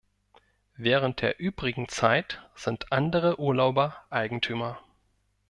Während 0.77 1.21
der 1.21 1.39
übrigen 1.39 1.87
Zeit 1.87 2.41
sind 2.55 2.91
andere 2.91 3.39
Urlauber 3.39 3.95
Eigentümer. 4.09 4.79